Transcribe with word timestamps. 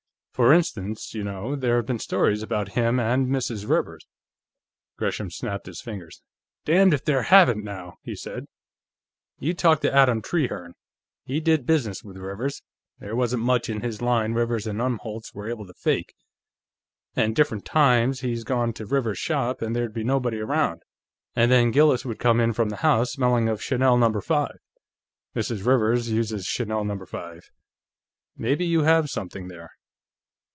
For 0.33 0.53
instance, 0.53 1.13
you 1.13 1.23
know, 1.23 1.55
there 1.55 1.75
have 1.75 1.85
been 1.85 1.99
stories 1.99 2.41
about 2.41 2.69
him 2.69 2.99
and 2.99 3.27
Mrs. 3.27 3.69
Rivers." 3.69 4.07
Gresham 4.97 5.29
snapped 5.29 5.67
his 5.67 5.81
fingers. 5.81 6.23
"Damned 6.65 6.95
if 6.95 7.05
there 7.05 7.21
haven't, 7.23 7.63
now!" 7.63 7.97
he 8.01 8.15
said. 8.15 8.47
"You 9.37 9.53
talk 9.53 9.81
to 9.81 9.93
Adam 9.93 10.19
Trehearne. 10.23 10.73
He 11.25 11.41
did 11.41 11.67
business 11.67 12.03
with 12.03 12.17
Rivers 12.17 12.63
there 12.97 13.15
wasn't 13.15 13.43
much 13.43 13.69
in 13.69 13.81
his 13.81 14.01
line 14.01 14.33
Rivers 14.33 14.65
and 14.65 14.79
Umholtz 14.81 15.31
were 15.31 15.47
able 15.47 15.67
to 15.67 15.75
fake 15.75 16.15
and 17.15 17.35
different 17.35 17.63
times 17.65 18.21
he's 18.21 18.43
gone 18.43 18.73
to 18.73 18.87
Rivers's 18.87 19.19
shop 19.19 19.61
and 19.61 19.75
there'd 19.75 19.93
be 19.93 20.03
nobody 20.03 20.39
around, 20.39 20.81
and 21.35 21.51
then 21.51 21.69
Gillis 21.69 22.03
would 22.03 22.17
come 22.19 22.39
in 22.39 22.53
from 22.53 22.69
the 22.69 22.77
house, 22.77 23.11
smelling 23.11 23.47
of 23.47 23.61
Chanel 23.61 23.95
Number 23.97 24.21
Five. 24.21 24.57
Mrs. 25.35 25.67
Rivers 25.67 26.09
uses 26.09 26.45
Chanel 26.47 26.83
Number 26.83 27.05
Five. 27.05 27.43
Maybe 28.35 28.65
you 28.65 28.81
have 28.83 29.07
something 29.07 29.47
there. 29.47 29.69